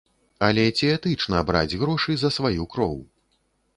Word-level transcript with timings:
Але 0.45 0.63
ці 0.77 0.87
этычна 0.95 1.43
браць 1.49 1.77
грошы 1.85 2.17
за 2.23 2.29
сваю 2.39 2.67
кроў? 2.73 2.97